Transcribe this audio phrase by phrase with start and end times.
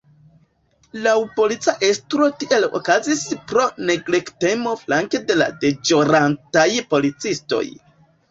[1.01, 7.63] Laŭ polica estro tiel okazis pro neglektemo flanke de la deĵorantaj policistoj.